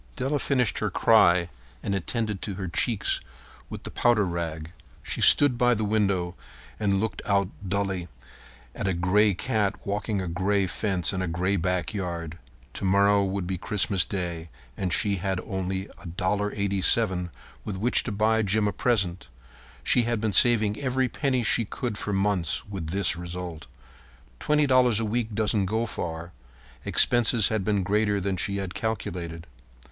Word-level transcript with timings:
Della 0.15 0.39
finished 0.39 0.79
her 0.79 0.89
cry 0.89 1.47
and 1.83 1.93
attended 1.93 2.41
to 2.41 2.55
her 2.55 2.67
cheeks 2.67 3.21
with 3.69 3.83
the 3.83 3.91
powder 3.91 4.25
rag. 4.25 4.71
She 5.03 5.21
stood 5.21 5.59
by 5.59 5.75
the 5.75 5.83
window 5.85 6.33
and 6.79 6.99
looked 6.99 7.21
out 7.23 7.49
dully 7.69 8.07
at 8.73 8.87
a 8.87 8.95
gray 8.95 9.35
cat 9.35 9.75
walking 9.85 10.19
a 10.19 10.27
gray 10.27 10.65
fence 10.65 11.13
in 11.13 11.21
a 11.21 11.27
gray 11.27 11.55
backyard. 11.55 12.39
Tomorrow 12.73 13.23
would 13.25 13.45
be 13.45 13.59
Christmas 13.59 14.03
Day, 14.03 14.49
and 14.75 14.91
she 14.91 15.17
had 15.17 15.39
only 15.41 15.85
$1.87 16.03 17.29
with 17.63 17.77
which 17.77 18.01
to 18.03 18.11
buy 18.11 18.41
Jim 18.41 18.67
a 18.67 18.73
present. 18.73 19.27
She 19.83 20.01
had 20.01 20.19
been 20.19 20.33
saving 20.33 20.79
every 20.81 21.09
penny 21.09 21.43
she 21.43 21.63
could 21.63 21.95
for 21.95 22.11
months, 22.11 22.65
with 22.65 22.87
this 22.87 23.15
result. 23.15 23.67
Twenty 24.39 24.65
dollars 24.65 24.99
a 24.99 25.05
week 25.05 25.35
doesn't 25.35 25.67
go 25.67 25.85
far. 25.85 26.31
Expenses 26.85 27.49
had 27.49 27.63
been 27.63 27.83
greater 27.83 28.19
than 28.19 28.35
she 28.35 28.57
had 28.57 28.73
calculated. 28.73 29.45